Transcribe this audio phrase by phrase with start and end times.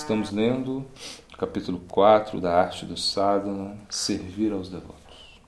[0.00, 0.86] Estamos lendo
[1.36, 5.38] capítulo 4 da Arte do Sadhana, Servir aos Devotos.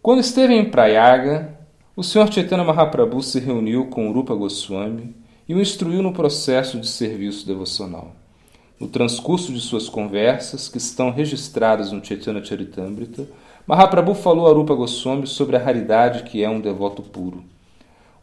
[0.00, 1.58] Quando esteve em Prayaga,
[1.94, 2.32] o Sr.
[2.32, 5.14] Chaitanya Mahaprabhu se reuniu com Rupa Goswami
[5.46, 8.12] e o instruiu no processo de serviço devocional.
[8.80, 13.28] No transcurso de suas conversas, que estão registradas no Chaitanya Charitamrita,
[13.66, 17.44] Mahaprabhu falou a Rupa Goswami sobre a raridade que é um devoto puro.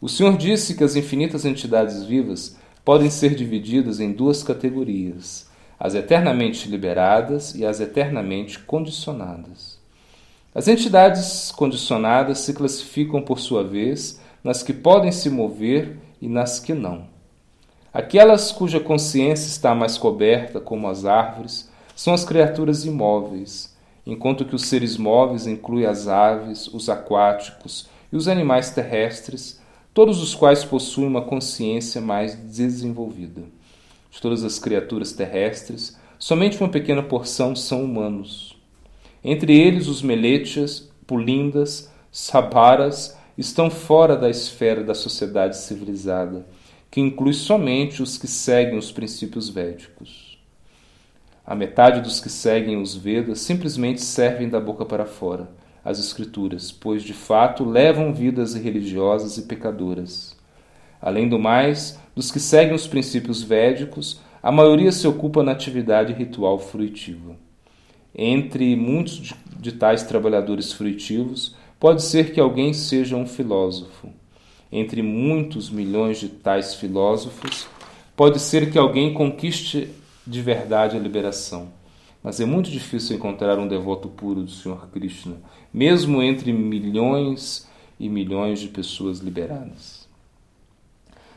[0.00, 2.56] O Senhor disse que as infinitas entidades vivas
[2.88, 5.46] podem ser divididas em duas categorias:
[5.78, 9.78] as eternamente liberadas e as eternamente condicionadas.
[10.54, 16.60] As entidades condicionadas se classificam, por sua vez, nas que podem se mover e nas
[16.60, 17.04] que não.
[17.92, 23.76] Aquelas cuja consciência está mais coberta, como as árvores, são as criaturas imóveis,
[24.06, 29.57] enquanto que os seres móveis incluem as aves, os aquáticos e os animais terrestres,
[29.98, 33.42] todos os quais possuem uma consciência mais desenvolvida.
[34.08, 38.56] De todas as criaturas terrestres, somente uma pequena porção são humanos.
[39.24, 46.46] Entre eles, os melechas, pulindas, sabaras estão fora da esfera da sociedade civilizada,
[46.88, 50.38] que inclui somente os que seguem os princípios védicos.
[51.44, 55.48] A metade dos que seguem os Vedas simplesmente servem da boca para fora
[55.88, 60.36] as Escrituras, pois de fato levam vidas religiosas e pecadoras.
[61.00, 66.12] Além do mais, dos que seguem os princípios védicos, a maioria se ocupa na atividade
[66.12, 67.36] ritual fruitiva.
[68.14, 74.10] Entre muitos de, tais trabalhadores fruitivos, pode ser que alguém seja um filósofo.
[74.70, 77.66] Entre muitos milhões de tais filósofos,
[78.14, 79.88] pode ser que alguém conquiste
[80.26, 81.77] de verdade a liberação.
[82.28, 85.36] Mas é muito difícil encontrar um devoto puro do Senhor Krishna,
[85.72, 87.66] mesmo entre milhões
[87.98, 90.06] e milhões de pessoas liberadas.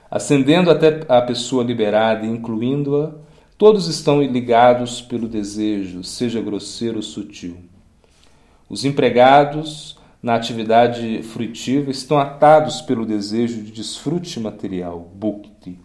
[0.10, 3.14] Ascendendo até a pessoa liberada e incluindo-a,
[3.58, 7.56] todos estão ligados pelo desejo, seja grosseiro ou sutil.
[8.68, 15.80] Os empregados na atividade fruitiva estão atados pelo desejo de desfrute material, bhukti,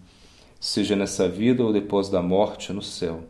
[0.59, 3.23] seja nessa vida ou depois da morte no céu.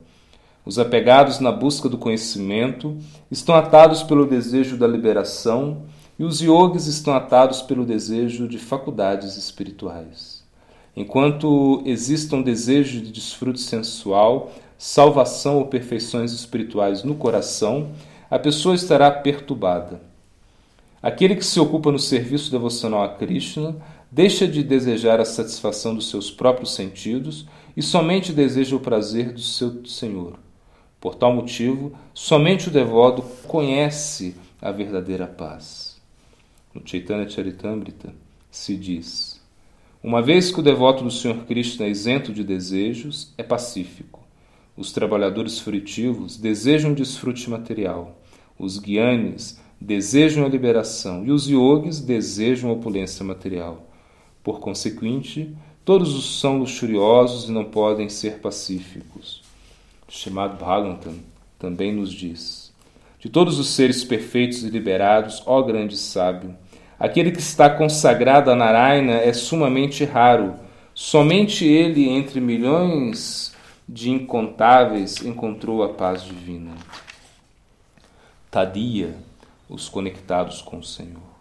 [0.67, 2.97] Os apegados na busca do conhecimento
[3.31, 5.85] estão atados pelo desejo da liberação
[6.19, 10.45] e os yogis estão atados pelo desejo de faculdades espirituais.
[10.97, 17.93] Enquanto exista um desejo de desfrute sensual, salvação ou perfeições espirituais no coração,
[18.29, 20.01] a pessoa estará perturbada.
[21.01, 23.77] Aquele que se ocupa no serviço devocional a Krishna
[24.11, 29.41] deixa de desejar a satisfação dos seus próprios sentidos e somente deseja o prazer do
[29.41, 30.46] seu Senhor.
[31.01, 36.01] Por tal motivo, somente o devoto conhece a verdadeira paz.
[36.75, 38.15] No Chaitanya Charitamrita
[38.51, 39.41] se diz:
[40.03, 44.25] Uma vez que o devoto do Senhor Cristo é isento de desejos, é pacífico.
[44.75, 48.19] Os trabalhadores frutivos desejam desfrute material.
[48.59, 53.91] Os guianes desejam a liberação e os yogis desejam a opulência material.
[54.43, 59.46] Por consequente, todos os são luxuriosos e não podem ser pacíficos
[60.09, 61.15] chamado Bhagavatam,
[61.59, 62.73] também nos diz:
[63.19, 66.57] De todos os seres perfeitos e liberados, ó grande sábio,
[66.99, 70.55] aquele que está consagrado a Narayana é sumamente raro.
[70.95, 73.55] Somente ele, entre milhões
[73.89, 76.73] de incontáveis, encontrou a paz divina.
[78.51, 79.15] Tadia,
[79.69, 81.37] os conectados com o Senhor.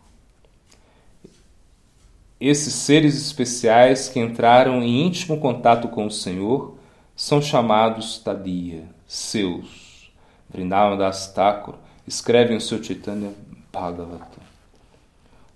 [2.39, 6.74] Esses seres especiais que entraram em íntimo contato com o Senhor
[7.15, 10.11] são chamados Tadia, seus.
[10.49, 13.31] Vrindavan Das Thakur escreve em seu Chaitanya
[13.71, 14.41] Bhagavata.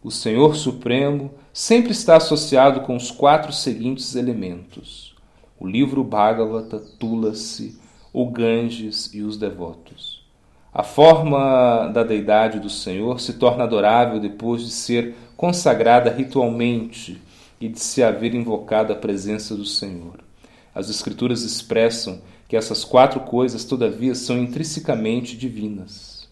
[0.01, 5.13] O Senhor Supremo sempre está associado com os quatro seguintes elementos:
[5.59, 7.77] o livro Bhagavata, Tulasi,
[8.13, 10.25] o Ganges e os devotos.
[10.73, 17.21] A forma da deidade do Senhor se torna adorável depois de ser consagrada ritualmente
[17.59, 20.28] e de se haver invocado a presença do Senhor.
[20.73, 26.27] As Escrituras expressam que essas quatro coisas, todavia, são intrinsecamente divinas.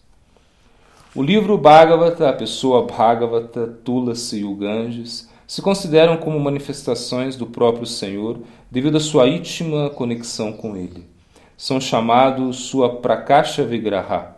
[1.14, 7.46] O livro Bhagavata, a pessoa Bhagavata, Tulasi e o Ganges se consideram como manifestações do
[7.46, 8.40] próprio Senhor
[8.70, 11.06] devido à sua íntima conexão com ele.
[11.56, 14.36] São chamados sua Prakasha Vigraha.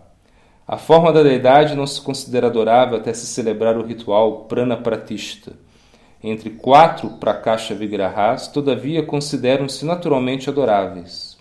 [0.67, 5.53] A forma da deidade não se considera adorável até se celebrar o ritual Prana Pratishta
[6.23, 11.39] entre quatro Prakasha Vigrahas, todavia consideram-se naturalmente adoráveis.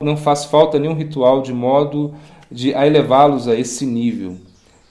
[0.00, 2.14] Não faz falta nenhum ritual de modo
[2.50, 4.36] de a elevá-los a esse nível.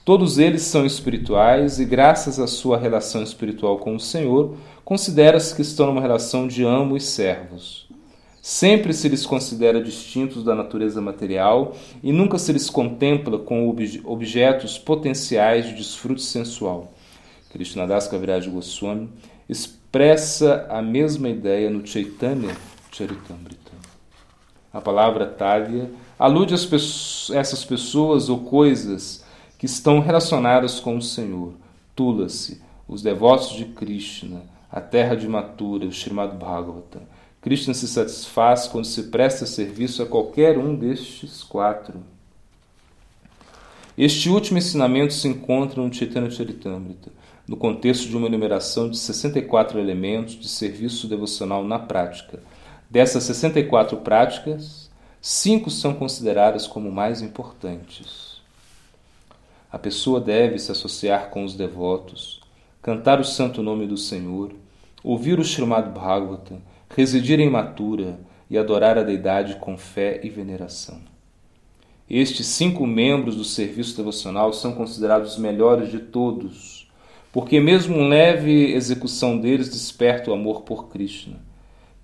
[0.04, 5.62] Todos eles são espirituais e, graças à sua relação espiritual com o Senhor, considera-se que
[5.62, 7.88] estão numa relação de amo e servos.
[8.40, 13.68] Sempre se lhes considera distintos da natureza material e nunca se lhes contempla com
[14.04, 16.92] objetos potenciais de desfrute sensual.
[17.50, 19.08] Krishnadas Kaviraj Goswami
[19.48, 22.54] expressa a mesma ideia no Chaitanya
[22.92, 23.72] Charitamrita.
[24.72, 26.56] A palavra Tália alude a
[27.38, 29.24] essas pessoas ou coisas
[29.58, 31.54] que estão relacionadas com o Senhor.
[31.96, 37.02] Tula-se, os devotos de Krishna, a terra de Mathura, o Srimad Bhagavatam.
[37.40, 42.00] Krishna se satisfaz quando se presta serviço a qualquer um destes quatro.
[43.96, 47.10] Este último ensinamento se encontra no Chaitanya Charitamrita,
[47.48, 52.42] no contexto de uma enumeração de 64 elementos de serviço devocional na prática.
[52.90, 54.90] Dessas 64 práticas,
[55.20, 58.42] cinco são consideradas como mais importantes.
[59.72, 62.40] A pessoa deve se associar com os devotos,
[62.82, 64.52] cantar o santo nome do Senhor,
[65.02, 66.60] ouvir o Srimad Bhagavatam,
[66.94, 71.00] residir em Matura e adorar a deidade com fé e veneração.
[72.08, 76.77] Estes cinco membros do serviço devocional são considerados os melhores de todos,
[77.32, 81.36] porque mesmo uma leve execução deles desperta o amor por Krishna.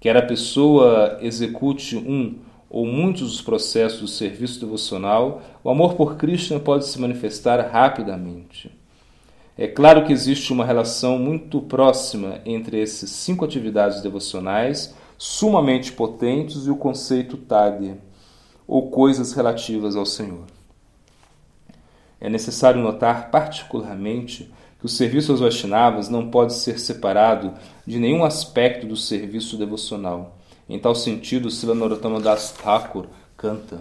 [0.01, 2.39] Quer a pessoa execute um
[2.69, 8.71] ou muitos dos processos do serviço devocional, o amor por Krishna pode se manifestar rapidamente.
[9.57, 16.67] É claro que existe uma relação muito próxima entre essas cinco atividades devocionais, sumamente potentes,
[16.67, 17.97] e o conceito Tagya,
[18.67, 20.45] ou coisas relativas ao Senhor.
[22.21, 24.53] É necessário notar particularmente
[24.85, 27.55] que o serviço aos Vaishnavas não pode ser separado
[27.87, 30.37] de nenhum aspecto do serviço devocional.
[30.69, 33.81] Em tal sentido, Sila Narottama Das Thakur canta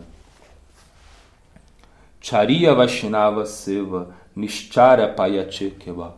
[2.22, 6.16] Chariya Vaishnava Seva Nishchara Payachekeva.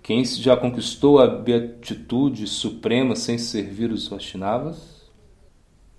[0.00, 5.02] Quem já conquistou a beatitude suprema sem servir os Vaishnavas?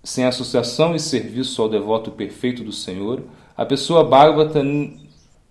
[0.02, 3.22] Sem associação e serviço ao devoto perfeito do Senhor,
[3.56, 4.64] a pessoa Bhagavata,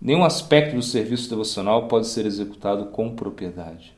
[0.03, 3.95] nenhum aspecto do serviço devocional pode ser executado com propriedade.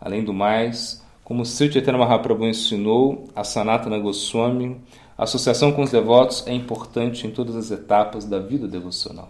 [0.00, 4.80] Além do mais, como Sri Chaitanya Mahaprabhu ensinou a Sanatana Goswami,
[5.16, 9.28] a associação com os devotos é importante em todas as etapas da vida devocional.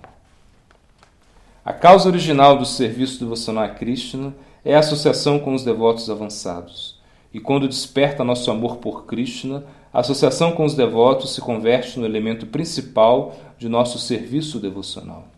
[1.63, 4.35] A causa original do serviço devocional a Krishna
[4.65, 6.99] é a associação com os devotos avançados.
[7.35, 12.07] E quando desperta nosso amor por Krishna, a associação com os devotos se converte no
[12.07, 15.29] elemento principal de nosso serviço devocional.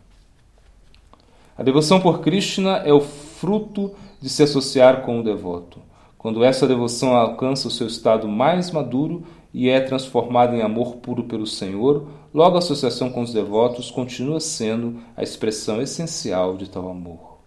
[1.55, 5.79] A devoção por Krishna é o fruto de se associar com o devoto.
[6.17, 9.23] Quando essa devoção alcança o seu estado mais maduro
[9.53, 14.39] e é transformada em amor puro pelo Senhor, logo a associação com os devotos continua
[14.39, 17.37] sendo a expressão essencial de tal amor.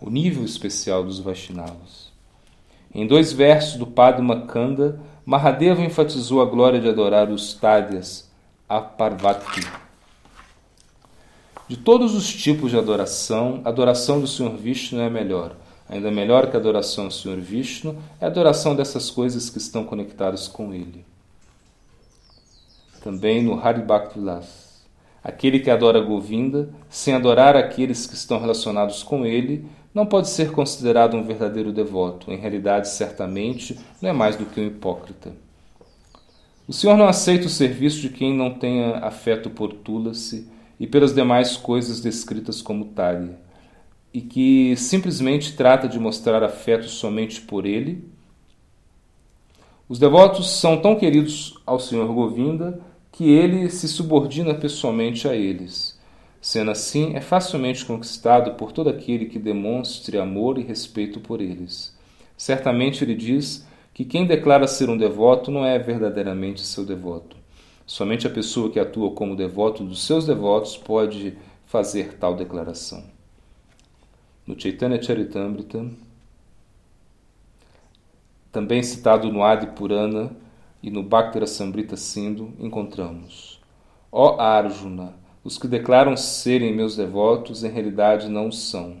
[0.00, 2.10] O nível especial dos Vaishnavas.
[2.94, 8.30] Em dois versos do Padma Kanda, Mahadeva enfatizou a glória de adorar os Tádias,
[8.66, 9.79] a Parvati.
[11.70, 15.54] De todos os tipos de adoração, a adoração do Senhor Vishnu é a melhor
[15.88, 19.84] Ainda melhor que a adoração ao Senhor Vishnu é a adoração dessas coisas que estão
[19.84, 21.04] conectadas com Ele.
[23.00, 24.82] Também no Hari Bhaktivilas.
[25.22, 29.64] Aquele que adora Govinda, sem adorar aqueles que estão relacionados com ele,
[29.94, 32.32] não pode ser considerado um verdadeiro devoto.
[32.32, 35.32] Em realidade, certamente, não é mais do que um hipócrita.
[36.66, 41.14] O Senhor não aceita o serviço de quem não tenha afeto por Tulasi e pelas
[41.14, 43.38] demais coisas descritas como Talha
[44.12, 48.08] e que simplesmente trata de mostrar afeto somente por ele.
[49.88, 52.80] Os devotos são tão queridos ao Senhor Govinda
[53.12, 55.98] que ele se subordina pessoalmente a eles.
[56.40, 61.94] Sendo assim, é facilmente conquistado por todo aquele que demonstre amor e respeito por eles.
[62.36, 67.39] Certamente ele diz que quem declara ser um devoto não é verdadeiramente seu devoto.
[67.90, 73.02] Somente a pessoa que atua como devoto dos seus devotos pode fazer tal declaração
[74.46, 75.84] no Chaitanya Charitamrita,
[78.52, 80.30] também citado no Adi Purana
[80.80, 83.60] e no Bhaktara Sambrita Sindhu, encontramos:
[84.12, 88.98] Ó oh Arjuna, os que declaram serem meus devotos em realidade não são.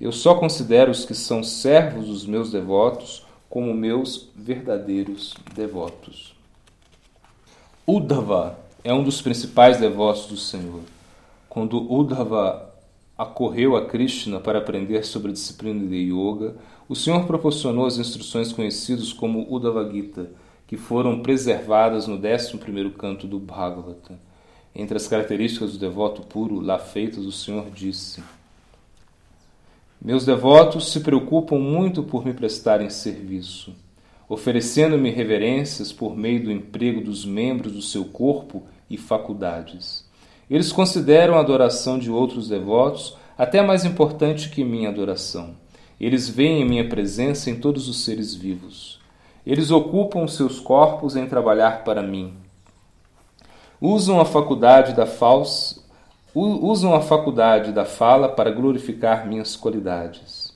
[0.00, 6.33] Eu só considero os que são servos dos meus devotos como meus verdadeiros devotos.
[7.86, 10.80] Uddhava é um dos principais devotos do Senhor.
[11.50, 12.72] Quando Uddhava
[13.16, 16.56] acorreu a Krishna para aprender sobre a disciplina de yoga,
[16.88, 20.30] o Senhor proporcionou as instruções conhecidas como Uddhava Gita,
[20.66, 24.18] que foram preservadas no 11º canto do Bhagavata.
[24.74, 28.24] Entre as características do devoto puro lá feitas, o Senhor disse:
[30.00, 33.74] Meus devotos se preocupam muito por me prestarem serviço.
[34.28, 40.04] Oferecendo-me reverências por meio do emprego dos membros do seu corpo e faculdades.
[40.50, 45.54] Eles consideram a adoração de outros devotos até mais importante que minha adoração.
[46.00, 49.00] Eles veem em minha presença em todos os seres vivos.
[49.46, 52.34] Eles ocupam seus corpos em trabalhar para mim.
[53.80, 55.84] Usam a faculdade da falsa
[56.34, 60.52] usam a faculdade da fala para glorificar minhas qualidades.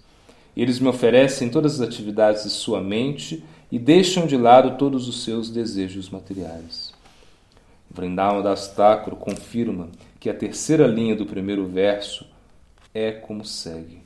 [0.57, 5.25] Eles me oferecem todas as atividades de sua mente e deixam de lado todos os
[5.25, 6.93] seus desejos materiais.
[7.91, 9.89] Vrindavan Das Thakur confirma
[10.21, 12.27] que a terceira linha do primeiro verso
[12.95, 14.03] é como segue.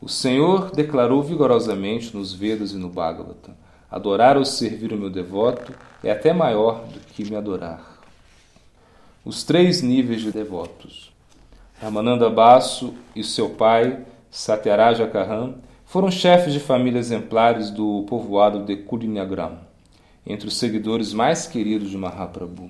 [0.00, 3.56] O Senhor declarou vigorosamente nos Vedas e no Bhagavata:
[3.90, 5.72] Adorar ou servir o meu devoto
[6.02, 7.98] é até maior do que me adorar.
[9.24, 11.12] Os três níveis de devotos.
[11.80, 15.54] Ramananda Basu e seu pai, Satyaraja Kahan,
[15.94, 19.58] foram chefes de família exemplares do povoado de Kulinyagram,
[20.26, 22.68] entre os seguidores mais queridos de Mahaprabhu.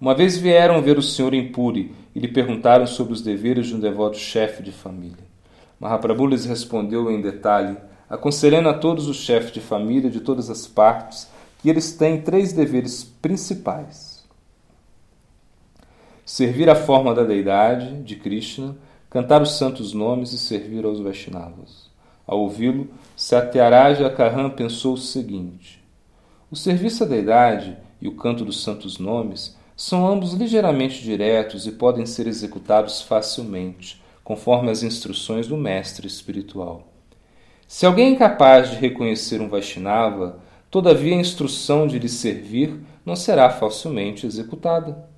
[0.00, 3.74] Uma vez vieram ver o senhor em Puri e lhe perguntaram sobre os deveres de
[3.74, 5.24] um devoto chefe de família.
[5.80, 7.76] Mahaprabhu lhes respondeu em detalhe,
[8.08, 11.28] aconselhando a todos os chefes de família de todas as partes
[11.58, 14.24] que eles têm três deveres principais:
[16.24, 18.76] servir a forma da deidade, de Krishna,
[19.10, 21.90] cantar os santos nomes e servir aos Vaishnavas.
[22.24, 25.82] Ao ouvi-lo, Satyaraja Kahan pensou o seguinte:
[26.50, 31.72] o serviço à deidade e o canto dos santos nomes são ambos ligeiramente diretos e
[31.72, 36.86] podem ser executados facilmente, conforme as instruções do mestre espiritual.
[37.66, 40.38] Se alguém é incapaz de reconhecer um Vaishnava,
[40.70, 45.08] todavia a instrução de lhe servir não será facilmente executada.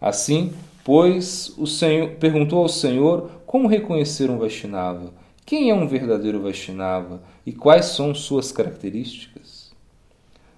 [0.00, 0.52] Assim,
[0.84, 5.12] pois, o Senhor perguntou ao Senhor como reconhecer um Vaishnava,
[5.46, 9.72] quem é um verdadeiro Vaishnava e quais são suas características.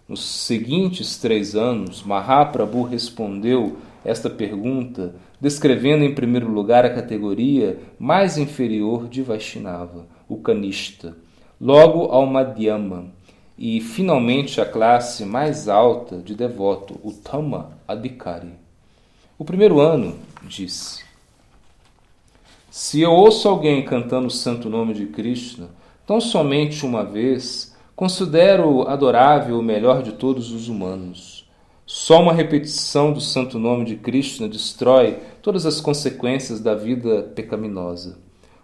[0.08, 8.38] Nos seguintes três anos, Mahaprabhu respondeu esta pergunta, descrevendo em primeiro lugar a categoria mais
[8.38, 11.16] inferior de Vaishnava, o Kanishta,
[11.60, 13.06] logo ao Madhyama,
[13.58, 18.65] e finalmente a classe mais alta de devoto, o Tama Adhikari.
[19.38, 21.04] O primeiro ano, disse:
[22.70, 25.68] Se eu ouço alguém cantando o santo nome de Krishna,
[26.06, 31.48] tão somente uma vez, Considero adorável o melhor de todos os humanos.
[31.86, 38.18] Só uma repetição do santo nome de Krishna destrói todas as consequências da vida pecaminosa.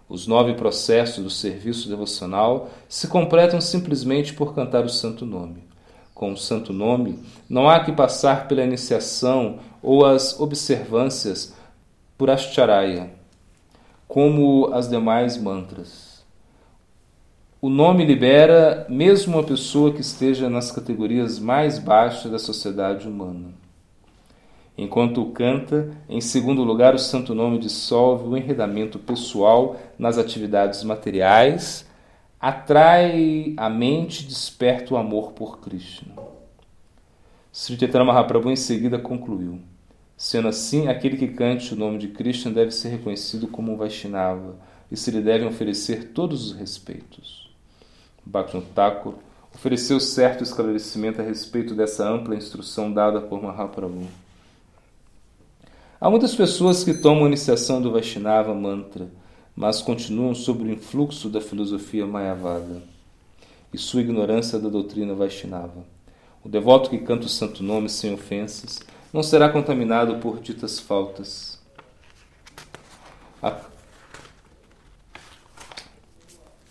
[0.07, 5.63] Os nove processos do serviço devocional se completam simplesmente por cantar o santo nome.
[6.13, 7.17] Com o santo nome,
[7.49, 11.53] não há que passar pela iniciação ou as observâncias
[12.17, 13.11] por Ashcharaya,
[14.07, 16.23] como as demais mantras.
[17.61, 23.49] O nome libera mesmo uma pessoa que esteja nas categorias mais baixas da sociedade humana.
[24.77, 31.85] Enquanto canta, em segundo lugar, o santo nome dissolve o enredamento pessoal nas atividades materiais,
[32.39, 36.15] atrai a mente e desperta o amor por Krishna.
[37.51, 39.61] Sri Chaitanya Mahaprabhu em seguida concluiu:
[40.23, 44.55] Sendo assim, aquele que cante o nome de Krishna deve ser reconhecido como um Vaishnava
[44.89, 47.51] e se lhe devem oferecer todos os respeitos.
[48.73, 49.15] Thakur
[49.53, 54.07] ofereceu certo esclarecimento a respeito dessa ampla instrução dada por Mahaprabhu.
[55.99, 59.09] Há muitas pessoas que tomam a iniciação do Vaishnava Mantra,
[59.53, 62.81] mas continuam sob o influxo da filosofia Mayavada
[63.73, 65.83] e sua ignorância da doutrina Vaishnava.
[66.45, 68.79] O devoto que canta o santo nome sem ofensas
[69.13, 71.61] não será contaminado por ditas faltas.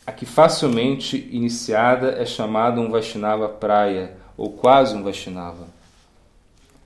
[0.05, 5.69] A que facilmente iniciada é chamada um Vaishnava praia, ou quase um Vaishnava.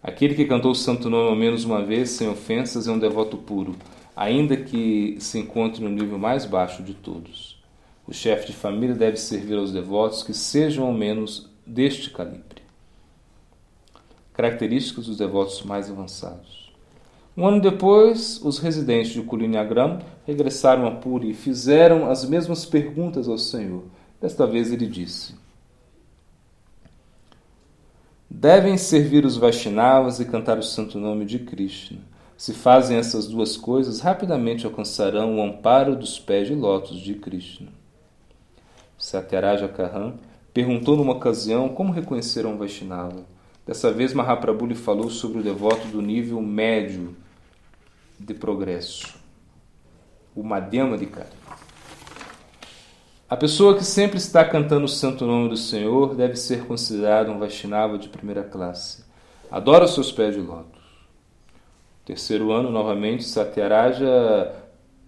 [0.03, 3.39] Aquele que cantou o santo nome ao menos uma vez, sem ofensas, é um devoto
[3.39, 3.75] puro,
[4.15, 7.59] ainda que se encontre no nível mais baixo de todos.
[8.07, 12.56] O chefe de família deve servir aos devotos que sejam ao menos deste calibre.
[14.37, 16.71] Características dos devotos mais avançados.
[17.35, 23.29] Um ano depois, os residentes de Kulinyagram regressaram a Puri e fizeram as mesmas perguntas
[23.29, 23.85] ao Senhor.
[24.21, 25.35] Desta vez ele disse:
[28.29, 32.01] Devem servir os Vaishnavas e cantar o santo nome de Krishna.
[32.37, 37.69] Se fazem essas duas coisas, rapidamente alcançarão o amparo dos pés de lótus de Krishna.
[38.99, 40.15] Satyaraja Kahan
[40.53, 43.36] perguntou numa ocasião como reconhecer um Vaishnava.
[43.67, 47.17] Dessa vez, Mahaprabhu lhe falou sobre o devoto do nível médio
[48.19, 49.19] de progresso,
[50.37, 51.29] o Madhyama Kari.
[53.29, 57.41] A pessoa que sempre está cantando o santo nome do Senhor deve ser considerada um
[57.41, 59.05] Vaishnava de primeira classe.
[59.51, 60.81] Adora os seus pés de lótus.
[62.05, 64.55] Terceiro ano, novamente, Satyaraja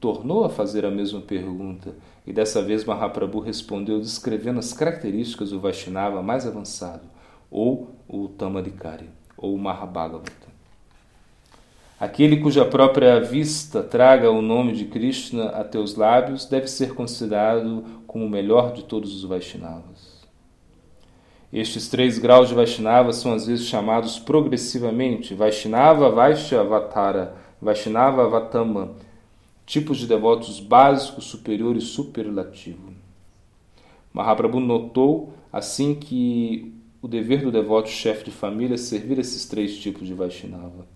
[0.00, 1.94] tornou a fazer a mesma pergunta
[2.26, 7.02] e dessa vez Mahaprabhu respondeu descrevendo as características do Vaishnava mais avançado,
[7.48, 10.48] ou o Tamadikari, ou o Mahabhagavata.
[12.00, 17.84] Aquele cuja própria vista traga o nome de Krishna a teus lábios deve ser considerado
[18.06, 20.18] como o melhor de todos os Vaishnavas.
[21.52, 28.92] Estes três graus de Vaishnava são às vezes chamados progressivamente Vaishnava Vaishyavatara, Vaishnava Vatama,
[29.66, 32.92] tipos de devotos básicos, superior e superlativo.
[34.12, 39.78] Mahaprabhu notou assim que o dever do devoto chefe de família é servir esses três
[39.78, 40.86] tipos de Vaishnava.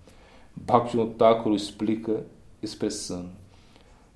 [0.55, 2.25] Bhaktivinoda Thakur explica
[2.63, 3.31] expressando.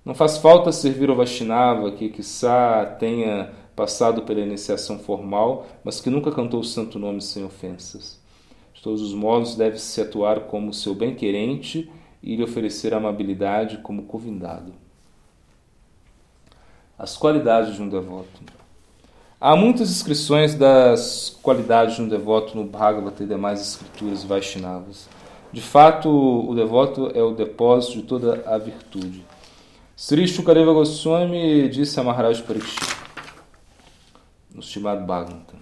[0.05, 6.11] Não faz falta servir o Vaishnava que, quiçá, tenha passado pela iniciação formal, mas que
[6.11, 8.21] nunca cantou o santo nome sem ofensas.
[8.73, 11.91] De todos os modos, deve-se atuar como seu bem-querente
[12.23, 14.73] e lhe oferecer amabilidade como convidado.
[16.99, 18.56] As qualidades de um devoto.
[19.39, 25.11] Há muitas descrições das qualidades de um devoto no Bhagavata e demais escrituras Vaishnavas.
[25.53, 29.23] De fato, o devoto é o depósito de toda a virtude.
[29.95, 32.97] Sri Shukadeva Goswami disse a Maharaj Parikshit,
[34.55, 35.59] no Srimad Bhagavatam,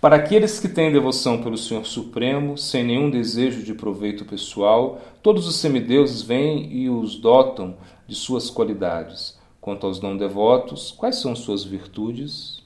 [0.00, 5.46] para aqueles que têm devoção pelo Senhor Supremo, sem nenhum desejo de proveito pessoal, todos
[5.46, 7.76] os semideuses vêm e os dotam
[8.08, 9.35] de suas qualidades.
[9.66, 12.62] Quanto aos não devotos, quais são suas virtudes?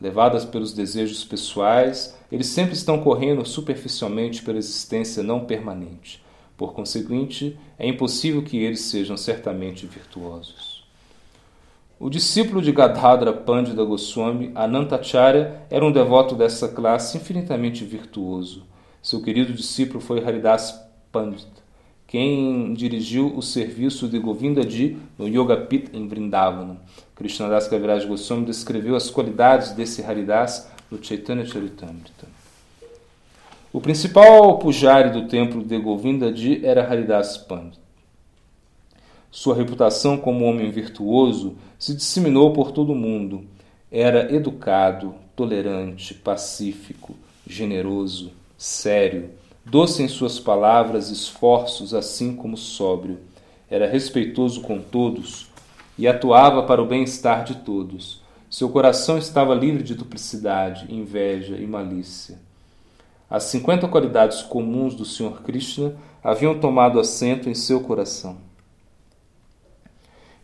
[0.00, 6.24] Levadas pelos desejos pessoais, eles sempre estão correndo superficialmente pela existência não permanente.
[6.56, 10.82] Por conseguinte, é impossível que eles sejam certamente virtuosos.
[11.98, 18.64] O discípulo de Gadadhara Pandita Goswami, Anantacharya, era um devoto dessa classe infinitamente virtuoso.
[19.02, 20.74] Seu querido discípulo foi Haridas
[21.12, 21.60] Pandita,
[22.10, 26.76] quem dirigiu o serviço de Govinda-ji no Yoga Pit em Vrindavan.
[27.14, 32.26] Krishnadas Kaviraj Goswami descreveu as qualidades desse Haridas no Chaitanya Charitamrita.
[33.72, 37.78] O principal pujari do templo de Govinda-ji era Haridas Pandit.
[39.30, 43.44] Sua reputação como homem virtuoso se disseminou por todo o mundo.
[43.88, 47.14] Era educado, tolerante, pacífico,
[47.46, 49.30] generoso, sério,
[49.70, 53.20] doce em suas palavras esforços, assim como sóbrio.
[53.70, 55.46] Era respeitoso com todos
[55.96, 58.20] e atuava para o bem-estar de todos.
[58.50, 62.36] Seu coração estava livre de duplicidade, inveja e malícia.
[63.30, 65.40] As cinquenta qualidades comuns do Sr.
[65.44, 68.38] Krishna haviam tomado assento em seu coração.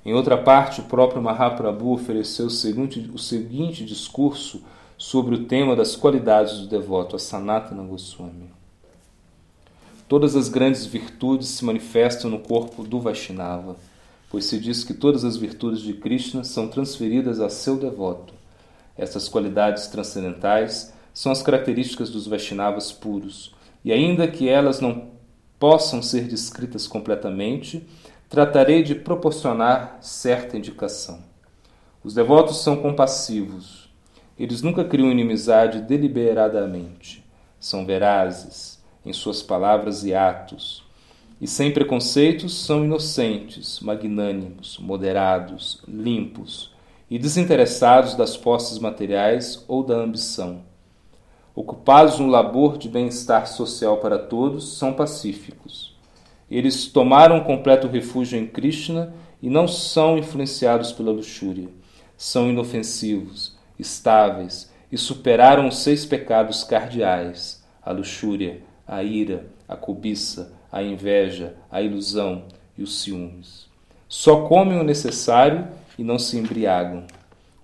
[0.05, 4.63] Em outra parte, o próprio Mahaprabhu ofereceu o seguinte, o seguinte discurso
[4.97, 8.56] sobre o tema das qualidades do devoto, a Sanatana Goswami.
[10.09, 13.77] Todas as grandes virtudes se manifestam no corpo do Vaishnava,
[14.31, 18.33] pois se diz que todas as virtudes de Krishna são transferidas a seu devoto.
[18.97, 23.53] Essas qualidades transcendentais são as características dos Vaishnavas puros,
[23.85, 25.11] e ainda que elas não
[25.59, 27.85] possam ser descritas completamente,
[28.29, 31.19] tratarei de proporcionar certa indicação.
[32.05, 33.91] Os devotos são compassivos.
[34.39, 37.25] Eles nunca criam inimizade deliberadamente.
[37.59, 38.76] São verazes
[39.07, 40.85] em suas palavras e atos.
[41.41, 46.75] E sem preconceitos são inocentes, magnânimos, moderados, limpos
[47.09, 50.63] e desinteressados das posses materiais ou da ambição.
[51.55, 55.97] Ocupados no labor de bem-estar social para todos, são pacíficos.
[56.51, 61.69] Eles tomaram completo refúgio em Krishna e não são influenciados pela luxúria.
[62.17, 70.53] São inofensivos, estáveis e superaram os seis pecados cardeais: a luxúria, a ira, a cobiça,
[70.71, 72.45] a inveja, a ilusão
[72.77, 73.67] e os ciúmes.
[74.09, 75.67] Só comem o necessário
[75.99, 77.05] e não se embriagam.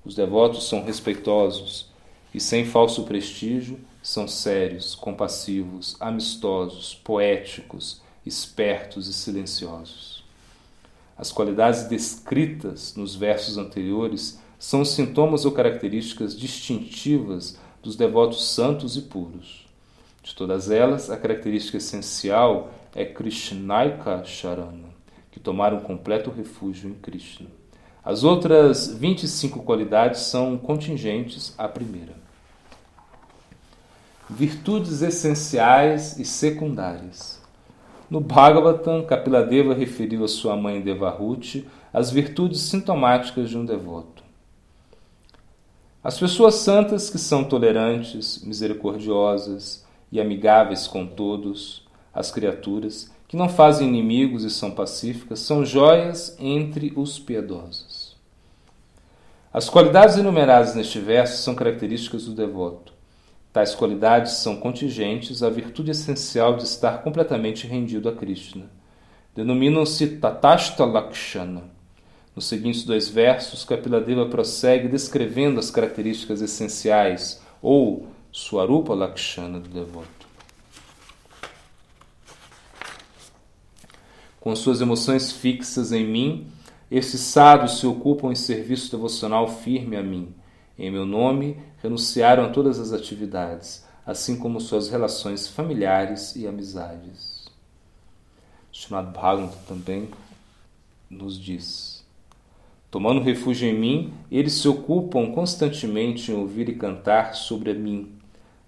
[0.04, 1.90] Os devotos são respeitosos
[2.34, 10.24] e, sem falso prestígio, são sérios, compassivos, amistosos, poéticos, espertos e silenciosos.
[11.16, 19.02] As qualidades descritas nos versos anteriores são sintomas ou características distintivas dos devotos santos e
[19.02, 19.68] puros.
[20.22, 24.90] De todas elas, a característica essencial é Krishnaika Sharana,
[25.32, 27.48] que tomaram completo refúgio em Krishna.
[28.04, 32.14] As outras 25 qualidades são contingentes à primeira.
[34.30, 37.40] Virtudes essenciais e secundárias.
[38.08, 44.22] No Bhagavatam, Kapiladeva referiu a sua mãe Devahuti as virtudes sintomáticas de um devoto.
[46.02, 49.81] As pessoas santas que são tolerantes, misericordiosas
[50.12, 56.36] e amigáveis com todos, as criaturas, que não fazem inimigos e são pacíficas, são joias
[56.38, 58.14] entre os piedosos.
[59.50, 62.92] As qualidades enumeradas neste verso são características do devoto.
[63.52, 68.70] Tais qualidades são contingentes à virtude essencial de estar completamente rendido a Krishna.
[69.34, 71.64] Denominam-se Tatashta Lakshana.
[72.34, 80.26] Nos seguintes dois versos, Kapiladeva prossegue descrevendo as características essenciais, ou Swarupa Lakshana do devoto.
[84.40, 86.46] Com suas emoções fixas em mim,
[86.90, 90.34] esses sábios se ocupam em serviço devocional firme a mim.
[90.78, 97.46] Em meu nome, renunciaram a todas as atividades, assim como suas relações familiares e amizades.
[98.72, 100.08] Chamado Bhagavatam também
[101.10, 102.02] nos diz:
[102.90, 108.21] Tomando refúgio em mim, eles se ocupam constantemente em ouvir e cantar sobre mim.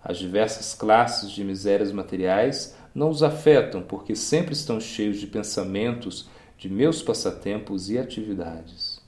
[0.05, 6.29] As diversas classes de misérias materiais não os afetam, porque sempre estão cheios de pensamentos
[6.59, 9.01] de meus passatempos e atividades.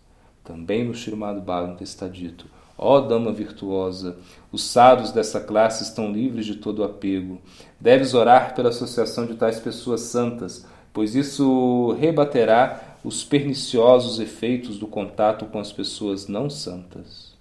[0.43, 2.47] Também no Shrimad Bhagavatam está dito:
[2.79, 4.17] Ó dama virtuosa,
[4.51, 7.41] os sábios dessa classe estão livres de todo apego.
[7.79, 14.87] Deves orar pela associação de tais pessoas santas, pois isso rebaterá os perniciosos efeitos do
[14.87, 17.35] contato com as pessoas não santas.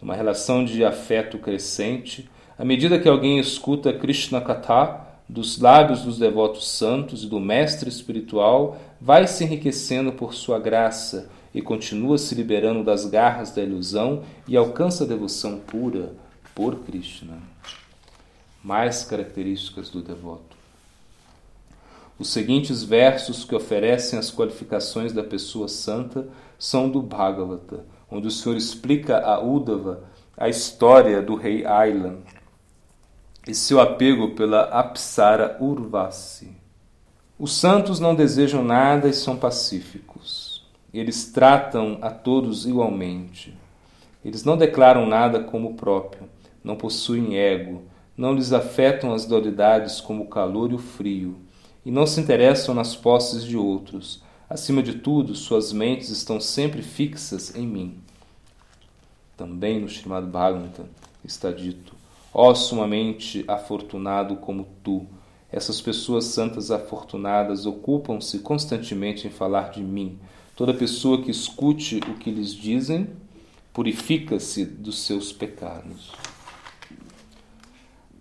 [0.00, 2.28] Numa relação de afeto crescente,
[2.62, 7.88] à medida que alguém escuta Krishna Katha dos lábios dos devotos santos e do mestre
[7.88, 14.22] espiritual, vai se enriquecendo por sua graça e continua se liberando das garras da ilusão
[14.46, 16.12] e alcança a devoção pura
[16.54, 17.36] por Krishna.
[18.62, 20.56] Mais características do devoto.
[22.16, 28.30] Os seguintes versos que oferecem as qualificações da pessoa santa são do Bhagavata, onde o
[28.30, 30.04] Senhor explica a Uddhava
[30.36, 32.18] a história do rei Ailan
[33.46, 36.56] e seu apego pela Apsara Urvasi.
[37.38, 40.64] Os santos não desejam nada e são pacíficos.
[40.94, 43.56] Eles tratam a todos igualmente.
[44.24, 46.28] Eles não declaram nada como próprio,
[46.62, 47.82] não possuem ego,
[48.16, 51.36] não lhes afetam as dualidades como o calor e o frio,
[51.84, 54.22] e não se interessam nas posses de outros.
[54.48, 57.98] Acima de tudo, suas mentes estão sempre fixas em mim.
[59.36, 60.86] Também no Srimad Bhagavatam
[61.24, 61.96] está dito:
[62.32, 65.06] Ó oh, sumamente afortunado como tu,
[65.50, 70.18] essas pessoas santas afortunadas ocupam-se constantemente em falar de mim,
[70.54, 73.08] Toda pessoa que escute o que lhes dizem
[73.72, 76.12] purifica-se dos seus pecados.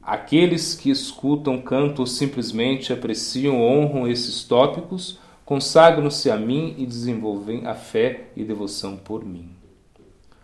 [0.01, 7.67] Aqueles que escutam, cantam ou simplesmente apreciam honram esses tópicos consagram-se a mim e desenvolvem
[7.67, 9.49] a fé e devoção por mim.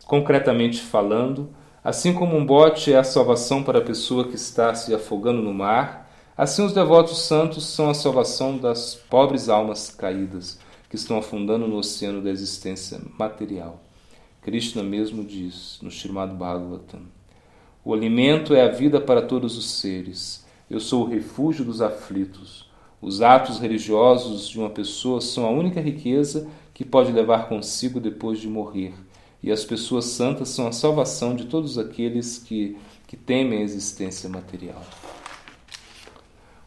[0.05, 1.49] Concretamente falando,
[1.87, 5.53] assim como um bote é a salvação para a pessoa que está se afogando no
[5.53, 11.65] mar, assim os devotos santos são a salvação das pobres almas caídas que estão afundando
[11.65, 13.81] no oceano da existência material.
[14.41, 17.03] Krishna mesmo diz no Srimad Bhagavatam:
[17.85, 20.45] O alimento é a vida para todos os seres.
[20.69, 22.69] Eu sou o refúgio dos aflitos.
[23.01, 28.41] Os atos religiosos de uma pessoa são a única riqueza que pode levar consigo depois
[28.41, 28.93] de morrer.
[29.47, 32.75] E as pessoas santas são a salvação de todos aqueles que,
[33.07, 34.83] que temem a existência material.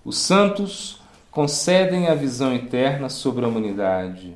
[0.02, 0.98] Os santos
[1.30, 4.34] concedem a visão interna sobre a humanidade,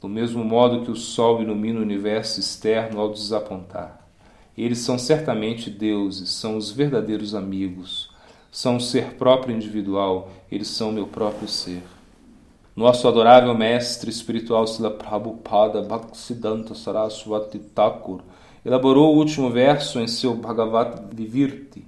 [0.00, 4.04] do mesmo modo que o Sol ilumina o universo externo ao desapontar.
[4.58, 8.10] Eles são certamente deuses, são os verdadeiros amigos,
[8.50, 11.84] são o ser próprio individual, eles são meu próprio ser.
[12.76, 18.20] Nosso adorável mestre espiritual Sila Prabhupada Bhaktisiddhanta Saraswati Thakur
[18.64, 21.84] elaborou o último verso em seu Bhagavad Vivirti.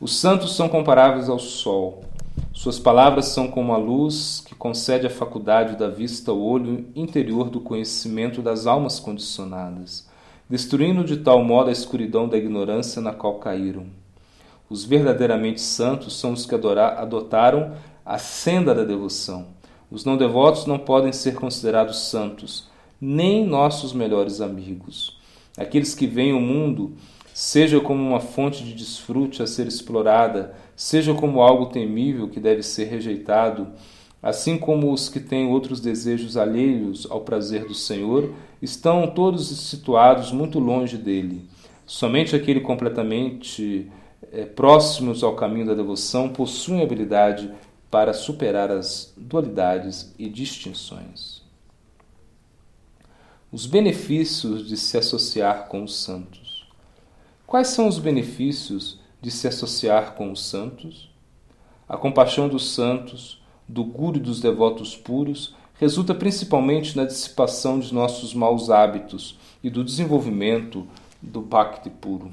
[0.00, 2.04] Os santos são comparáveis ao sol,
[2.52, 7.48] suas palavras são como a luz que concede a faculdade da vista ao olho interior
[7.48, 10.06] do conhecimento das almas condicionadas,
[10.48, 13.86] destruindo de tal modo a escuridão da ignorância na qual caíram.
[14.68, 17.72] Os verdadeiramente santos são os que adotaram
[18.10, 19.46] a senda da devoção.
[19.88, 22.68] Os não devotos não podem ser considerados santos,
[23.00, 25.16] nem nossos melhores amigos.
[25.56, 26.94] Aqueles que veem o mundo
[27.32, 32.64] seja como uma fonte de desfrute a ser explorada, seja como algo temível que deve
[32.64, 33.68] ser rejeitado,
[34.20, 40.32] assim como os que têm outros desejos alheios ao prazer do Senhor, estão todos situados
[40.32, 41.48] muito longe dele.
[41.86, 43.88] Somente aquele completamente
[44.32, 47.48] é, próximos ao caminho da devoção possuem habilidade
[47.90, 51.40] para superar as dualidades e distinções.
[53.52, 56.68] os benefícios de se associar com os santos.
[57.46, 61.10] Quais são os benefícios de se associar com os santos?
[61.88, 68.32] A compaixão dos santos, do guru dos devotos puros, resulta principalmente na dissipação de nossos
[68.34, 70.86] maus hábitos e do desenvolvimento
[71.20, 72.30] do Bhakti puro.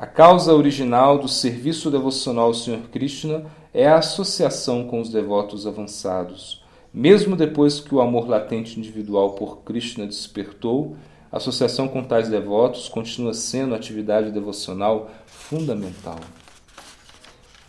[0.00, 2.88] A causa original do serviço devocional ao Sr.
[2.90, 6.64] Krishna é a associação com os devotos avançados.
[6.90, 10.96] Mesmo depois que o amor latente individual por Krishna despertou,
[11.30, 16.18] a associação com tais devotos continua sendo atividade devocional fundamental.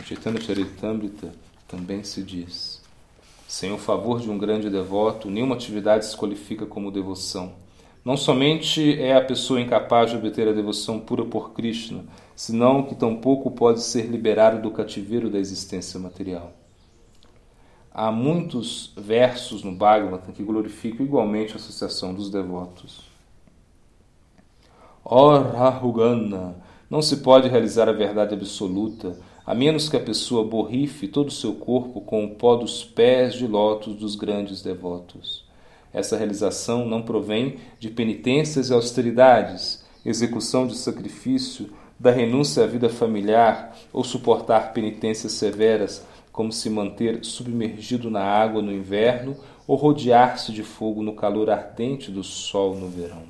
[0.06, 1.34] Chaitanya Charitamrita
[1.68, 2.82] também se diz:
[3.46, 7.52] sem o favor de um grande devoto, nenhuma atividade se qualifica como devoção.
[8.04, 12.04] Não somente é a pessoa incapaz de obter a devoção pura por Krishna,
[12.36, 16.54] senão que tampouco pode ser liberado do cativeiro da existência material.
[17.94, 23.02] Há muitos versos no Bhagavatam que glorificam igualmente a associação dos devotos.
[25.04, 26.56] Or Rahugana,
[26.90, 31.32] não se pode realizar a verdade absoluta a menos que a pessoa borrife todo o
[31.32, 35.44] seu corpo com o pó dos pés de lótus dos grandes devotos.
[35.92, 41.70] Essa realização não provém de penitências e austeridades, execução de sacrifício,
[42.02, 48.60] da renúncia à vida familiar ou suportar penitências severas, como se manter submergido na água
[48.60, 49.38] no inverno
[49.68, 53.22] ou rodear-se de fogo no calor ardente do sol no verão.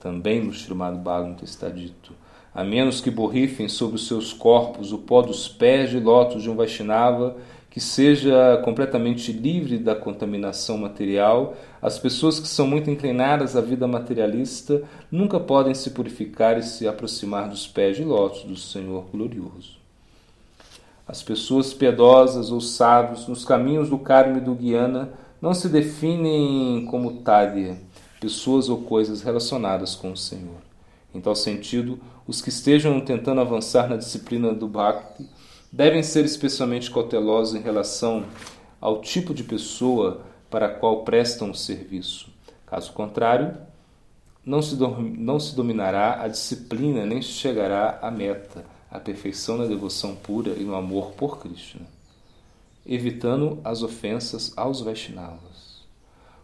[0.00, 2.14] Também no Srimad Bhagavatam está dito:
[2.54, 6.48] a menos que borrifem sobre os seus corpos o pó dos pés de lótus de
[6.48, 7.36] um Vaishnava
[7.74, 13.84] que seja completamente livre da contaminação material, as pessoas que são muito inclinadas à vida
[13.88, 19.76] materialista nunca podem se purificar e se aproximar dos pés de lótus do Senhor glorioso.
[21.04, 26.86] As pessoas piedosas ou sábios nos caminhos do Karma e do Guiana não se definem
[26.86, 27.76] como Tádia,
[28.20, 30.62] pessoas ou coisas relacionadas com o Senhor.
[31.12, 35.28] Em tal sentido, os que estejam tentando avançar na disciplina do Bhakti
[35.74, 38.26] devem ser especialmente cautelosos em relação
[38.80, 42.28] ao tipo de pessoa para a qual prestam o serviço.
[42.64, 43.56] Caso contrário,
[44.46, 49.64] não se, não se dominará a disciplina nem se chegará à meta, a perfeição na
[49.64, 51.86] devoção pura e no amor por Krishna,
[52.86, 55.82] evitando as ofensas aos Vaishnavas.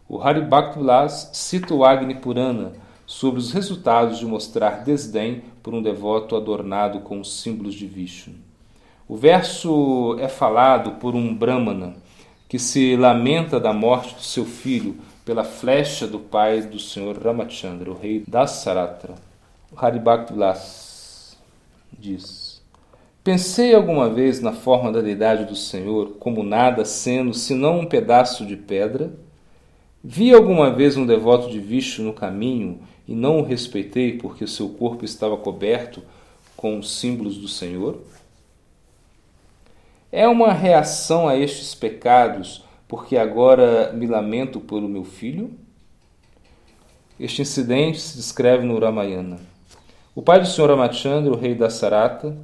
[0.09, 2.73] O Hari Bhaktivilas cita o Agni Purana
[3.07, 8.50] sobre os resultados de mostrar desdém por um devoto adornado com os símbolos de Vishnu.
[9.11, 11.96] O verso é falado por um Brahmana
[12.49, 17.90] que se lamenta da morte do seu filho pela flecha do pai do senhor Ramachandra,
[17.90, 19.16] o rei Dasaratra.
[19.77, 21.37] Haribhaktilas
[21.92, 22.62] diz:
[23.25, 28.46] Pensei alguma vez na forma da deidade do Senhor como nada sendo senão um pedaço
[28.46, 29.12] de pedra?
[30.05, 34.68] Vi alguma vez um devoto de Vishnu no caminho e não o respeitei porque seu
[34.68, 36.01] corpo estava coberto
[36.57, 37.99] com os símbolos do Senhor?
[40.12, 45.53] É uma reação a estes pecados, porque agora me lamento pelo meu filho?
[47.18, 49.38] Este incidente se descreve no Ramayana.
[50.12, 50.70] O pai do Sr.
[50.70, 52.37] Ramachandra, o rei da Sarata,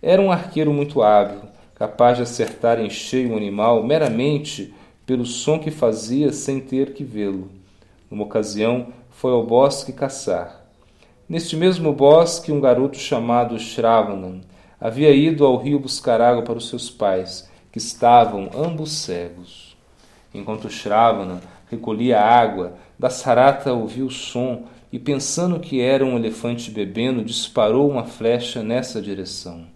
[0.00, 1.42] era um arqueiro muito hábil,
[1.74, 4.72] capaz de acertar em cheio um animal meramente
[5.04, 7.50] pelo som que fazia sem ter que vê-lo.
[8.10, 10.64] Numa ocasião, foi ao bosque caçar.
[11.28, 14.40] Neste mesmo bosque, um garoto chamado Shravanam
[14.80, 19.76] havia ido ao rio buscar água para os seus pais, que estavam ambos cegos.
[20.32, 21.40] Enquanto Shravana
[21.70, 28.04] recolhia água, Dasarata ouviu o som e, pensando que era um elefante bebendo, disparou uma
[28.04, 29.66] flecha nessa direção.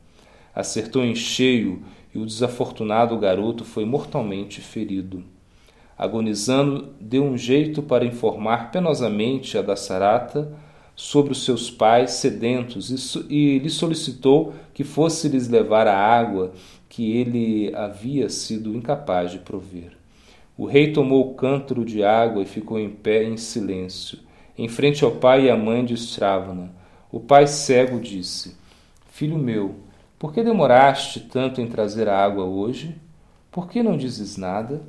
[0.55, 1.83] Acertou em cheio
[2.15, 5.23] e o desafortunado garoto foi mortalmente ferido.
[5.97, 10.53] Agonizando, deu um jeito para informar penosamente a Dasarata
[10.97, 16.53] sobre os seus pais sedentos e, lhe solicitou que fosse lhes levar a água
[16.89, 19.93] que ele havia sido incapaz de prover.
[20.57, 24.19] O rei tomou o cântaro de água e ficou em pé em silêncio,
[24.57, 26.71] em frente ao pai e à mãe de Stravana.
[27.11, 28.57] O pai cego disse:
[29.11, 29.75] Filho meu,
[30.17, 32.95] por que demoraste tanto em trazer a água hoje?
[33.51, 34.81] Por que não dizes nada?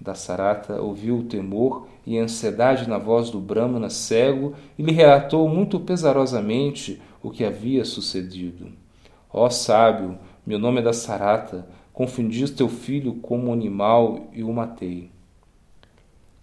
[0.00, 5.78] Dasarata ouviu o temor e ansiedade na voz do Brahmana cego e lhe relatou muito
[5.80, 8.68] pesarosamente o que havia sucedido.
[9.32, 15.10] Ó sábio, meu nome é Dasarata, confundi teu filho como um animal e o matei.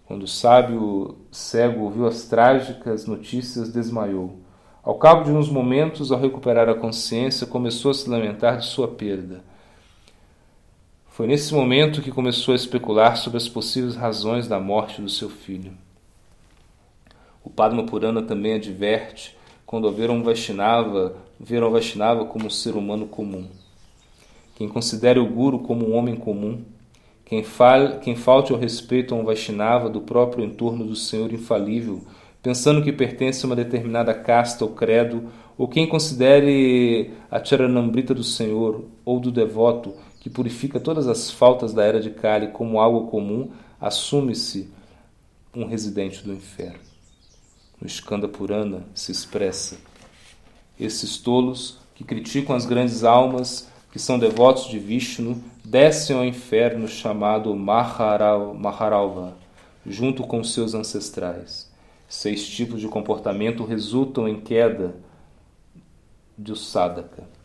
[0.06, 4.38] Quando o sábio cego ouviu as trágicas notícias, desmaiou.
[4.82, 8.88] Ao cabo de uns momentos, ao recuperar a consciência, começou a se lamentar de sua
[8.88, 9.44] perda.
[11.20, 15.28] Foi nesse momento que começou a especular sobre as possíveis razões da morte do seu
[15.28, 15.72] filho.
[17.44, 22.74] O Padma Purana também adverte quando ver um Vaishnava, ver um Vaishnava como um ser
[22.74, 23.46] humano comum.
[24.56, 26.62] Quem considere o Guru como um homem comum,
[27.26, 32.02] quem, fale, quem falte ao respeito a um Vaishnava do próprio entorno do Senhor infalível,
[32.42, 35.24] pensando que pertence a uma determinada casta ou credo,
[35.58, 41.72] ou quem considere a Charanambrita do Senhor ou do devoto que purifica todas as faltas
[41.72, 44.70] da era de Kali como algo comum, assume-se
[45.56, 46.78] um residente do inferno.
[47.80, 49.78] No Skanda Purana se expressa:
[50.78, 56.86] esses tolos que criticam as grandes almas que são devotos de Vishnu descem ao inferno
[56.86, 59.36] chamado Maharalva,
[59.86, 61.68] junto com seus ancestrais.
[62.06, 64.94] Seis tipos de comportamento resultam em queda
[66.36, 67.39] de Sadaka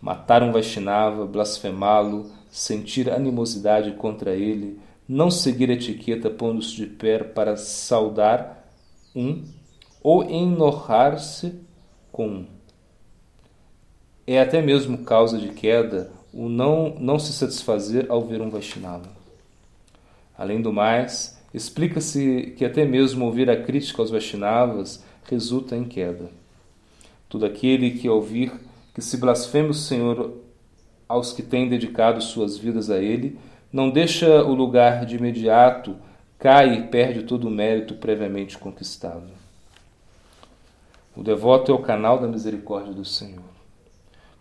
[0.00, 7.56] matar um Vaishnava, blasfemá-lo, sentir animosidade contra ele, não seguir etiqueta pondo-se de pé para
[7.56, 8.68] saudar
[9.14, 9.44] um
[10.02, 11.60] ou enojar-se
[12.12, 12.46] com um.
[14.26, 19.08] É até mesmo causa de queda o não, não se satisfazer ao ver um Vaishnava.
[20.36, 26.30] Além do mais, explica-se que até mesmo ouvir a crítica aos Vaishnavas resulta em queda.
[27.28, 28.52] Todo aquele que ouvir
[28.98, 30.32] que se blasfeme o Senhor
[31.08, 33.38] aos que têm dedicado suas vidas a Ele,
[33.72, 35.94] não deixa o lugar de imediato,
[36.36, 39.28] cai e perde todo o mérito previamente conquistado.
[41.16, 43.44] O devoto é o canal da misericórdia do Senhor.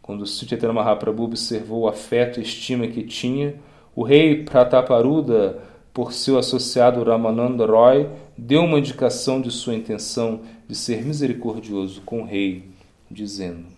[0.02, 3.54] Quando Chaitanya Mahaprabhu observou o afeto e estima que tinha,
[3.96, 5.62] o rei Prataparuda,
[5.94, 12.22] por seu associado Ramananda Roy, deu uma indicação de sua intenção de ser misericordioso com
[12.24, 12.72] o rei,
[13.12, 13.77] dizendo: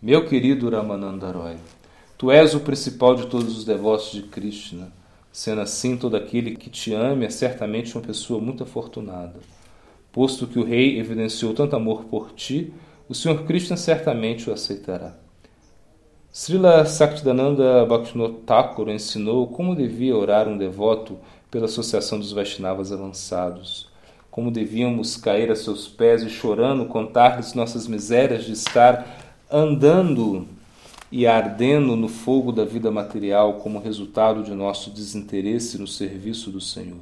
[0.00, 1.56] Meu querido Ramananda Roy,
[2.16, 4.92] tu és o principal de todos os devotos de Krishna.
[5.32, 9.40] Sendo assim, todo aquele que te ame é certamente uma pessoa muito afortunada.
[10.12, 12.72] Posto que o rei evidenciou tanto amor por ti,
[13.08, 15.16] o Senhor Krishna certamente o aceitará.
[16.30, 21.18] Srila Saktidananda Bhaktivinoda ensinou como devia orar um devoto
[21.50, 23.88] pela associação dos Vaishnavas avançados,
[24.30, 30.46] como devíamos cair a seus pés e chorando contar-lhes nossas misérias de estar andando
[31.10, 36.60] e ardendo no fogo da vida material como resultado de nosso desinteresse no serviço do
[36.60, 37.00] Senhor.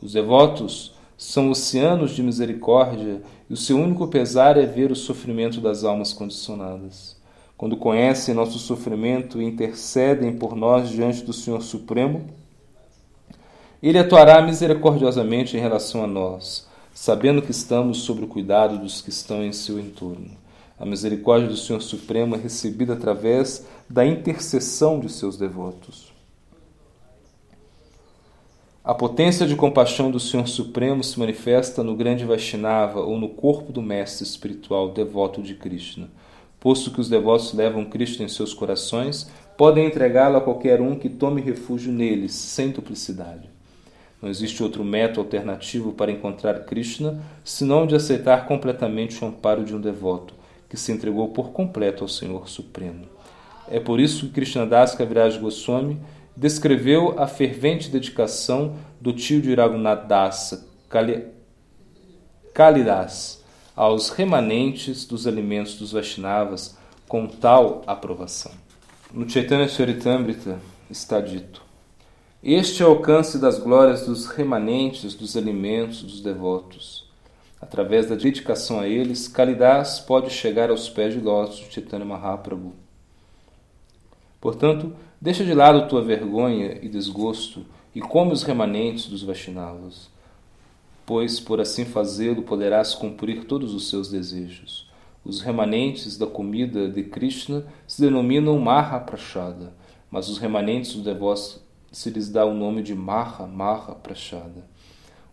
[0.00, 5.60] Os devotos são oceanos de misericórdia e o seu único pesar é ver o sofrimento
[5.60, 7.16] das almas condicionadas.
[7.56, 12.24] Quando conhecem nosso sofrimento e intercedem por nós diante do Senhor Supremo,
[13.82, 19.10] ele atuará misericordiosamente em relação a nós, sabendo que estamos sob o cuidado dos que
[19.10, 20.30] estão em seu entorno.
[20.78, 26.12] A misericórdia do Senhor Supremo é recebida através da intercessão de seus devotos.
[28.84, 33.70] A potência de compaixão do Senhor Supremo se manifesta no grande Vaishnava ou no corpo
[33.70, 36.08] do mestre espiritual devoto de Krishna.
[36.58, 41.08] Posto que os devotos levam Krishna em seus corações, podem entregá-lo a qualquer um que
[41.08, 43.50] tome refúgio neles, sem duplicidade.
[44.22, 49.74] Não existe outro método alternativo para encontrar Krishna senão de aceitar completamente o amparo de
[49.74, 50.37] um devoto,
[50.68, 53.06] que se entregou por completo ao Senhor Supremo.
[53.70, 56.00] É por isso que Krishnadas Kaviraj Goswami
[56.36, 60.66] descreveu a fervente dedicação do tio de Raghunath Das,
[62.54, 66.76] Kalidas, aos remanentes dos alimentos dos Vaishnavas
[67.08, 68.52] com tal aprovação.
[69.12, 71.62] No Chaitanya Charitamrita está dito:
[72.42, 77.07] Este é o alcance das glórias dos remanentes dos alimentos dos devotos.
[77.68, 82.72] Através da dedicação a eles, Kalidas pode chegar aos pés de lótus de Mahaprabhu.
[84.40, 90.08] Portanto, deixa de lado tua vergonha e desgosto e come os remanentes dos Vaishnavas,
[91.04, 94.90] pois por assim fazê-lo poderás cumprir todos os seus desejos.
[95.22, 99.74] Os remanentes da comida de Krishna se denominam Mahaprashada,
[100.10, 101.60] mas os remanentes dos devotos
[101.92, 104.66] se lhes dá o nome de Maha Maha Prashada.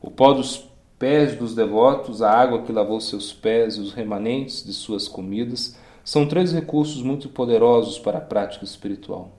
[0.02, 4.64] O pó dos pés dos devotos, a água que lavou seus pés e os remanentes
[4.64, 9.32] de suas comidas são três recursos muito poderosos para a prática espiritual.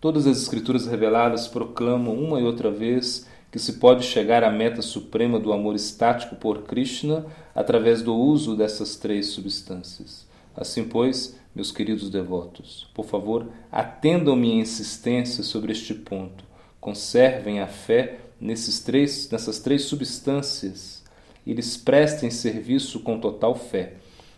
[0.00, 4.80] Todas as escrituras reveladas proclamam uma e outra vez que se pode chegar à meta
[4.80, 10.26] suprema do amor estático por Krishna através do uso dessas três substâncias.
[10.54, 16.44] Assim, pois, meus queridos devotos, por favor, atendam minha insistência sobre este ponto.
[16.80, 21.02] Conservem a fé nesses três, nessas três substâncias
[21.46, 23.94] e lhes prestem serviço com total fé.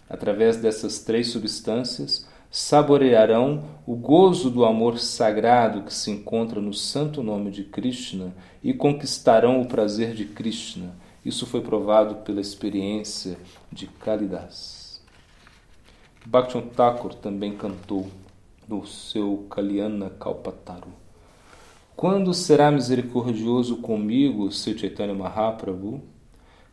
[0.09, 7.23] Através dessas três substâncias, saborearão o gozo do amor sagrado que se encontra no santo
[7.23, 10.95] nome de Krishna e conquistarão o prazer de Krishna.
[11.25, 13.39] Isso foi provado pela experiência
[13.71, 15.01] de Kalidas.
[16.27, 18.09] Bhaktivinoda Thakur também cantou
[18.69, 20.93] no seu Kalyana Kalpataru.
[22.01, 26.01] Quando será misericordioso comigo, seu Chaitanya Mahaprabhu?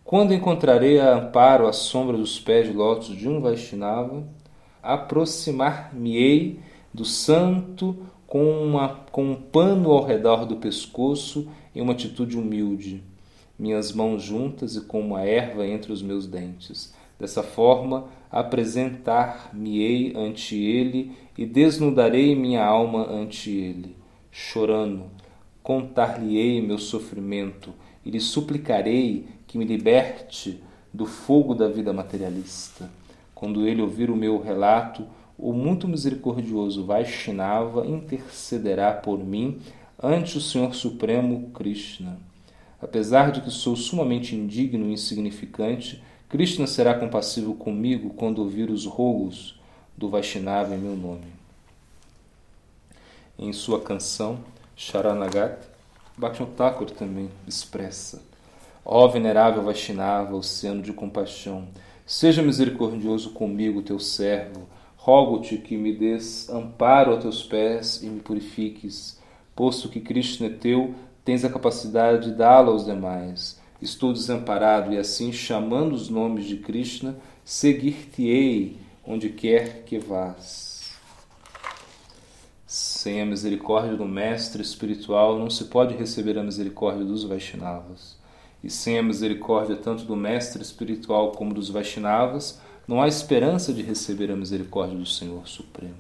[0.01, 4.25] Quando encontrarei amparo à sombra dos pés de lótus de um Vaishnava?
[4.82, 6.61] aproximar-me-ei
[6.93, 13.03] do santo com, uma, com um pano ao redor do pescoço em uma atitude humilde,
[13.59, 16.93] minhas mãos juntas e com uma erva entre os meus dentes.
[17.19, 24.07] Dessa forma, apresentar-me-ei ante ele e desnudarei minha alma ante ele.
[24.39, 25.05] Chorando,
[25.63, 27.73] contar-lhe-ei meu sofrimento
[28.05, 30.61] e lhe suplicarei que me liberte
[30.93, 32.88] do fogo da vida materialista.
[33.33, 35.07] Quando ele ouvir o meu relato,
[35.39, 39.57] o muito misericordioso Vaishnava intercederá por mim
[40.01, 42.19] ante o Senhor Supremo Krishna.
[42.79, 48.85] Apesar de que sou sumamente indigno e insignificante, Krishna será compassivo comigo quando ouvir os
[48.85, 49.59] rogos
[49.97, 51.36] do Vaishnava em meu nome.
[53.39, 54.39] Em sua canção
[54.75, 55.59] Sharanagat,
[56.17, 58.21] Bhaktivinoda Thakur também expressa
[58.83, 61.67] Ó venerável Vaishnava, oceano de compaixão,
[62.07, 64.65] Seja misericordioso comigo, teu servo.
[64.95, 69.19] Rogo-te que me des amparo a teus pés e me purifiques,
[69.53, 73.59] posto que Cristo é teu, tens a capacidade de dá-lo aos demais.
[73.81, 80.76] Estou desamparado e assim, chamando os nomes de Krishna, seguir-te-ei onde quer que vás.
[82.68, 88.18] Sem a misericórdia do mestre espiritual não se pode receber a misericórdia dos Vaishnavas
[88.61, 93.82] e sem a misericórdia tanto do mestre espiritual como dos Vaishnavas, não há esperança de
[93.82, 95.95] receber a misericórdia do Senhor Supremo.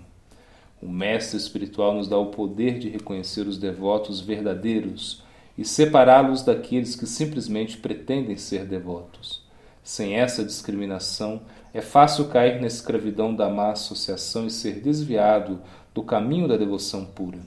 [0.81, 5.23] O mestre espiritual nos dá o poder de reconhecer os devotos verdadeiros
[5.57, 9.41] e separá-los daqueles que simplesmente pretendem ser devotos.
[9.81, 11.41] Sem essa discriminação,
[11.73, 15.61] é fácil cair na escravidão da má associação e ser desviado
[15.97, 17.39] do caminho da devoção pura.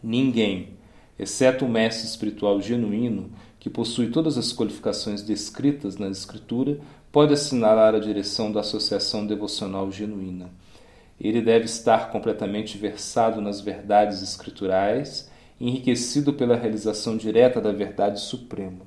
[0.00, 0.74] Ninguém,
[1.18, 6.78] exceto o mestre espiritual genuíno, que possui todas as qualificações descritas na Escritura,
[7.10, 10.48] pode assinalar a direção da associação devocional genuína.
[11.20, 15.28] Ele deve estar completamente versado nas verdades escriturais,
[15.60, 18.86] enriquecido pela realização direta da verdade suprema.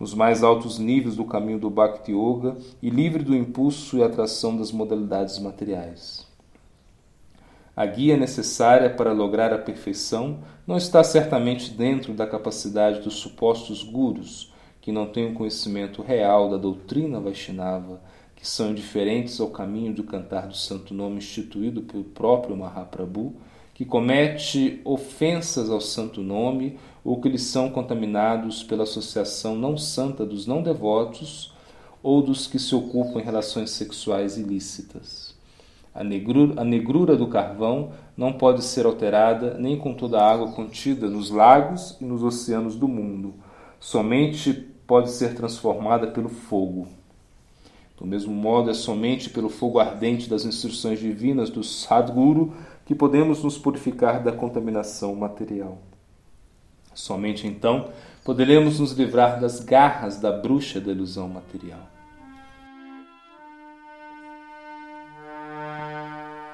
[0.00, 4.56] Nos mais altos níveis do caminho do Bhakti Yoga e livre do impulso e atração
[4.56, 6.26] das modalidades materiais.
[7.76, 13.82] A guia necessária para lograr a perfeição não está certamente dentro da capacidade dos supostos
[13.82, 14.50] gurus,
[14.80, 18.00] que não têm o conhecimento real da doutrina Vaishnava,
[18.34, 23.34] que são indiferentes ao caminho do cantar do santo nome instituído pelo próprio Mahaprabhu,
[23.74, 30.24] que comete ofensas ao santo nome ou que lhes são contaminados pela associação não santa
[30.24, 31.52] dos não devotos
[32.02, 35.25] ou dos que se ocupam em relações sexuais ilícitas.
[35.96, 40.52] A negrura, a negrura do carvão não pode ser alterada nem com toda a água
[40.52, 43.32] contida nos lagos e nos oceanos do mundo.
[43.80, 44.52] Somente
[44.86, 46.86] pode ser transformada pelo fogo.
[47.96, 52.52] Do mesmo modo, é somente pelo fogo ardente das instruções divinas do Sadguru
[52.84, 55.78] que podemos nos purificar da contaminação material.
[56.94, 57.88] Somente então
[58.22, 61.95] poderemos nos livrar das garras da bruxa da ilusão material.